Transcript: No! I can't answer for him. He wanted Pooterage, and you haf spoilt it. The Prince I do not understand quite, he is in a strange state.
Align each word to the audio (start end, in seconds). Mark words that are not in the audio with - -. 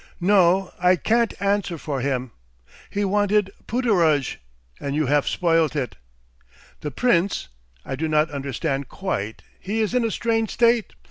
No! 0.19 0.73
I 0.79 0.95
can't 0.95 1.39
answer 1.39 1.77
for 1.77 2.01
him. 2.01 2.31
He 2.89 3.05
wanted 3.05 3.51
Pooterage, 3.67 4.37
and 4.79 4.95
you 4.95 5.05
haf 5.05 5.27
spoilt 5.27 5.75
it. 5.75 5.95
The 6.79 6.89
Prince 6.89 7.49
I 7.85 7.95
do 7.95 8.07
not 8.07 8.31
understand 8.31 8.89
quite, 8.89 9.43
he 9.59 9.79
is 9.79 9.93
in 9.93 10.03
a 10.03 10.09
strange 10.09 10.49
state. 10.49 10.93